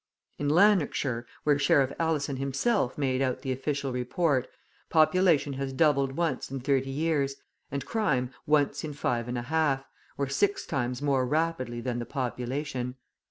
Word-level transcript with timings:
In 0.39 0.49
Lanarkshire, 0.49 1.27
where 1.43 1.59
Sheriff 1.59 1.93
Alison 1.99 2.37
himself 2.37 2.97
made 2.97 3.21
out 3.21 3.43
the 3.43 3.51
official 3.51 3.91
report, 3.91 4.47
population 4.89 5.53
has 5.53 5.73
doubled 5.73 6.13
once 6.13 6.49
in 6.49 6.59
thirty 6.61 6.89
years, 6.89 7.35
and 7.69 7.85
crime 7.85 8.31
once 8.47 8.83
in 8.83 8.93
five 8.93 9.27
and 9.27 9.37
a 9.37 9.43
half, 9.43 9.85
or 10.17 10.27
six 10.27 10.65
times 10.65 11.03
more 11.03 11.23
rapidly 11.27 11.81
than 11.81 11.99
the 11.99 12.07
population. 12.07 12.95